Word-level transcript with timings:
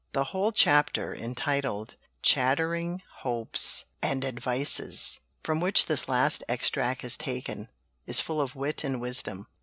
The 0.13 0.23
whole 0.33 0.51
chapter, 0.51 1.13
entitled 1.13 1.93
"Chattering 2.23 3.03
Hopes 3.17 3.85
and 4.01 4.25
Advices," 4.25 5.19
from 5.43 5.59
which 5.59 5.85
this 5.85 6.09
last 6.09 6.43
extract 6.49 7.03
is 7.03 7.15
taken, 7.15 7.69
is 8.07 8.19
full 8.19 8.41
of 8.41 8.55
wit 8.55 8.83
and 8.83 8.99
wisdom. 8.99 9.45